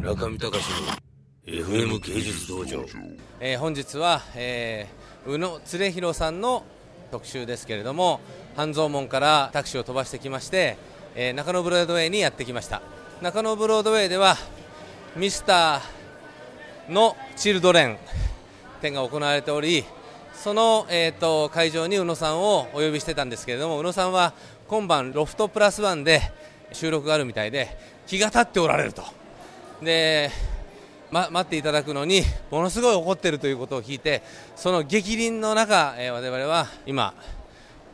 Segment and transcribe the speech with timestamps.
[0.00, 0.64] 中見隆
[1.46, 2.84] の FM 芸術道場、
[3.38, 6.64] えー本日は、えー宇野恒弘さんの
[7.10, 8.20] 特集ですけれども
[8.56, 10.78] 半蔵門からタクシーを飛ばしてきまして、
[11.14, 12.80] えー中野ブロードウェイにやってきました。
[13.20, 14.36] 中野ブロードウェイでは
[15.16, 17.98] ミスターのチルドレン
[18.80, 19.84] 展が行われており
[20.32, 24.32] その、えー、と会場に宇野さんをお呼びしてたんですけれども宇野さんは
[24.66, 26.22] 今晩ロフトプラスワンで
[26.72, 27.76] 収録があるみたいで
[28.06, 29.19] 気が立っておられると。
[29.82, 30.30] で、
[31.10, 34.22] ま、待っていただくのにものすごい怒っているということを聞いて
[34.56, 37.14] その激凛の中、えー我々は今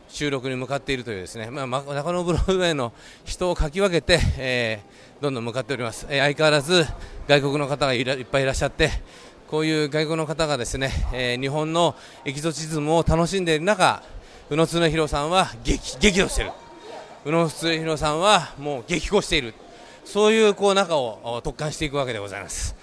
[0.09, 2.93] 収録に向かっているというですね、まあ、中野ブロードウェイの
[3.25, 6.85] 人をかき分けて、えーどんどん向かっております、えー相変わらず
[7.27, 8.91] 外国の方がいらいっぱいいらっしゃって
[9.49, 14.03] こういう外国の方がですね、えー日本のエキゾチズムを楽しんでいる中
[14.49, 16.53] 宇野恒弘さんは激激怒している。
[17.25, 19.55] 宇野恒弘さんはもう激高している。
[20.07, 22.77] そういうこう中を突貫していくわけでございます。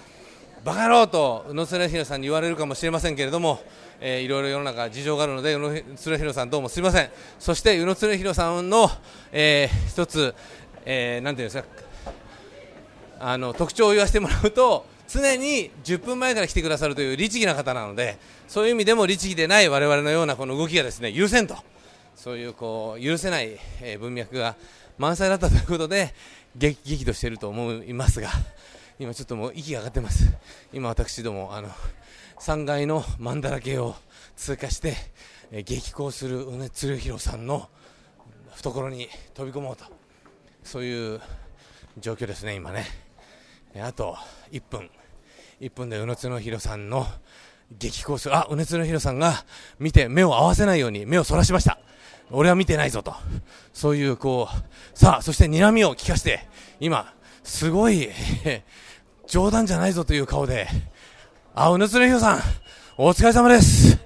[0.62, 3.60] バカ野郎と宇野恒弘さんに言われるかもしれませんけれども、
[3.98, 7.10] えーいろいろ世の中事情があるので宇野恒弘さんどうもすみません。
[7.38, 8.90] そして宇野恒弘さんの、
[9.32, 10.34] えー一つ、
[10.84, 11.68] えーなんていうんですか
[13.20, 21.56] あの特徴を言わせてもらうと常に10分前から来てくださるという律儀な方なのでそういう意味でも律儀でない我々のようなこの動きがですね許せんと
[22.16, 24.56] そういうこう許せない、え文脈が
[24.98, 26.14] 満載だったということで
[26.56, 28.30] 激激怒していると思いますが
[28.98, 30.32] 今ちょっともう息が上がってます。
[30.72, 31.68] 今私どもあの
[32.38, 33.96] 3階のマンダラ系を
[34.36, 34.94] 通過して、
[35.50, 37.68] え激高する宇野鶴弘さんの
[38.54, 39.84] 懐に飛び込もうと。
[40.62, 41.20] そういう
[41.98, 42.86] 状況ですね今ね。
[43.80, 44.16] あと
[44.52, 44.90] 1分。
[45.60, 47.06] 1分で宇野恒弘さんの
[47.72, 49.44] 激高するあ宇野恒弘さんが
[49.78, 51.78] 見て目を合わせないように目をそらしました。
[52.30, 53.14] 俺は見てないぞと。
[53.72, 56.46] そういうこうさあそして睨みを聞かして
[56.80, 58.10] 今すごい
[59.26, 60.68] 冗談じゃないぞという顔で
[61.54, 62.42] あ宇野恒弘さん
[62.96, 63.98] お疲れ様です。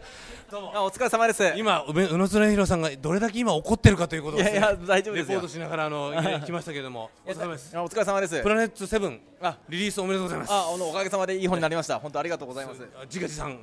[0.51, 1.45] お疲れ様です。
[1.45, 5.49] い今宇野恒弘さんがどれだけ今怒ってるかということをやいや大丈夫ですよレポート。
[5.49, 8.49] しながらあのい来ましたけれどもお疲れ様ですあお疲れ様ですプ。
[8.49, 11.99] ラネットセブンあリリースおめでとうございますああのおかげさまでいい本になりました。
[11.99, 12.83] 本当ありがとうございます。
[12.97, 13.59] あ自画自賛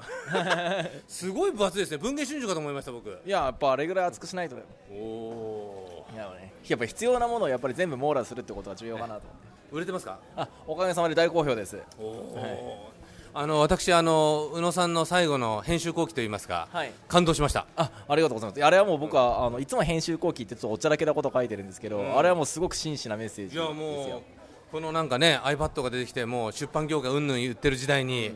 [1.07, 4.55] すごい分厚いですね文藝春秋かと思いました僕いややっぱあれぐらい熱くしないと。
[4.91, 9.55] おおいやねやっぱ必要なものをやっぱり全部網羅するってことが重要かなと思って。
[9.71, 10.19] 売れてますか？
[10.37, 11.79] あおかげさまで大好評です。
[11.97, 12.91] おお
[13.37, 18.63] あの私あの宇野さんの最後の編集後期といいますか、はい感動しましたあありがとうございます。
[18.63, 23.73] あれはもう僕はあのいつも編集後期ってちょっとおちゃらけたこと書いてるんですけど、あれはもうすごく真摯なメッセージですよ。
[23.73, 28.31] もうこのなんかね iPad が出てきてもう出版業界うんぬん言ってる時代に、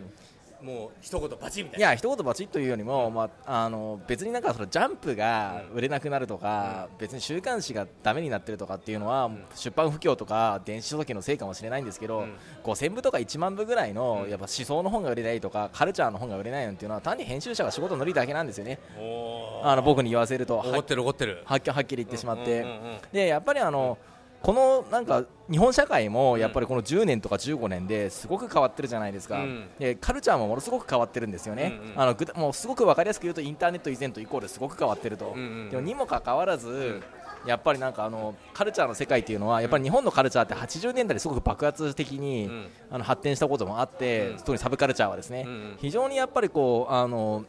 [0.62, 1.88] もう一言バチンみたいな。
[1.88, 12.26] いや一言バチッと言うよりも、まあ、あの別になんかそのジャンプが売れなくなるとか、別に週刊誌がダメになってるとかっていうのは、出版不況とか電子書籍のせいかもしれないんですけど、
[12.64, 18.80] 5000部とか1万部ぐらいの、やっぱ思想の本が売れないとかカルチャーの本が売れないなんていうのは単に編集者が仕事のりだけなんですよね。
[19.00, 20.58] おあの僕に言わせると。
[20.58, 21.42] は怒ってる怒ってる。
[21.46, 22.98] はっきはっきり言ってしまって、うんうんうんうん。
[23.12, 23.98] でやっぱりあの
[24.42, 29.68] このなんか日本社会もやっぱりこの10年とか15年ですごく変わってるじゃないですか、うん。
[29.78, 32.02] でカルチャーもものすごく変わってるんですよね、うんうん。
[32.02, 37.02] あのもうすごく分かりやすく言うとインターネット以前とイコールすごく変わってると、うんうんでもにもかかわらず、
[37.46, 42.68] やっぱりなんかあのカルチャーの世界っていうのはやっぱり日本のカルチャーって80年代ですごく爆発的に、ん。
[42.92, 45.78] あの発展したこともあって、特にサブカルチャーはですね、うんうん。
[45.80, 47.46] 非常にやっぱりこうあの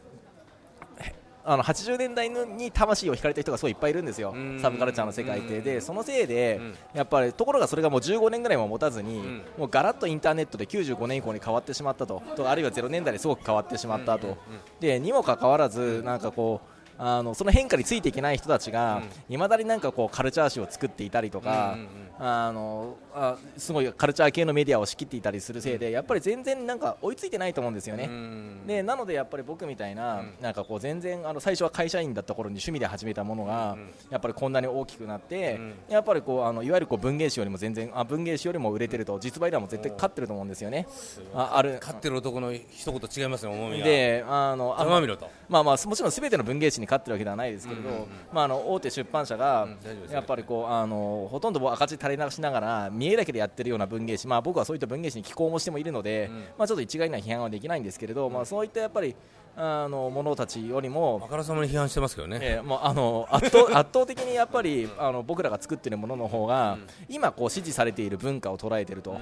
[1.43, 4.33] あの80年代のに魂を惹かれた人がすごいいっぱいいるんですよ。
[4.35, 5.61] うん、サブカルチャーの世界って。
[5.61, 6.75] で、そのせいで、うん。
[6.93, 9.43] やっぱりところがそれがもう15年ぐらいも持たずに、ん。
[9.57, 14.37] もうガラッとインターネットで95年以降に変わってしまったと、とあるいは0年代ですごく変わってしまったと、
[14.79, 16.70] でにもかかわらず、なんかこう、
[17.03, 21.89] あのその変化についていけない人たちがいま、未だになんかこうカルチャー誌を作っていたりとか、うんうんうん。
[22.19, 28.05] あのあすごいカルチャー系のメディアを仕切っていたりするせいでやっぱり全然なんか追いついてないと思うんですよね。
[28.05, 28.67] うん。
[28.67, 33.75] でなのでやっぱり僕みたいな,、なんかこう全然あの最初は会社員だった頃に趣味で始めたものが、
[34.11, 40.87] やっぱりこんなに大きくなって、やっぱりこうあのいわゆるこう文芸誌よりも全然あ文芸誌よりも売れてると実売ではもう絶対勝ってると思うんですよね。
[41.33, 41.79] あある。
[41.81, 43.85] 勝ってる男の一言違いますね重みが。
[43.85, 49.65] であのあまあまあもちろんすべての文芸誌に勝ってるわけではないですけれど、まああの大手出版社が
[50.11, 59.15] やっぱりこうあのほとんど赤字垂れ流しながら見栄だけでやってるような文芸誌、まあ僕はそういった文芸誌に寄稿もしてもいるので、まあちょっと一概には批判はできないんですけれど、まあそういったやっぱり
[59.55, 66.77] あの者たちよりもあからさまに批判してますけどね、えーもうあの圧倒 圧倒的にやっぱりあの僕らが作っているものの方が、
[67.09, 69.19] 今こう支持されている文化を捉えていると、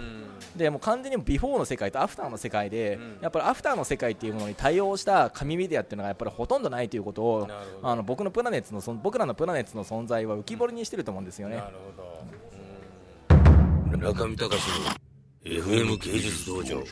[0.56, 7.48] でもう完全にビフォーの世界とアフターの世界で、やっぱりアフターの世界っていうものに対応した紙メディアっていうのがやっぱりほとんどないということを
[7.82, 11.58] あの僕のプラネッツのその僕らのプラネッツの存在は浮き彫りにしてると思うんですよね。
[11.58, 14.00] なるほど、うん。
[14.00, 15.10] 中見隆の
[15.44, 16.84] FM 芸術道場